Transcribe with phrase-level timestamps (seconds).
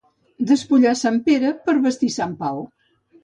[0.51, 2.65] Despullar sant Pere per vestir sant Pau.